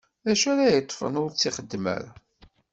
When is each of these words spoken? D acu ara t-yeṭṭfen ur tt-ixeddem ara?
D 0.25 0.27
acu 0.31 0.47
ara 0.51 0.63
t-yeṭṭfen 0.69 1.19
ur 1.21 1.29
tt-ixeddem 1.31 1.85
ara? 1.95 2.11